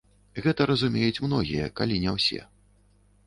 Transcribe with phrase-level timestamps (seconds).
[0.43, 2.41] Гэта разумеюць многія, калі не ўсе.